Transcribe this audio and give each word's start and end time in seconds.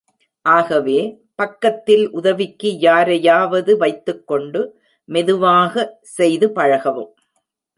ஆகவே, 0.45 1.19
பக்கத்தில் 1.35 2.09
உதவிக்கு 2.11 2.79
யாரையாவது 2.79 3.77
வைத்துக் 3.77 4.27
கொண்டு, 4.27 4.61
மெதுவாக 5.09 5.97
செய்து 6.01 6.47
பழகவும். 6.47 7.11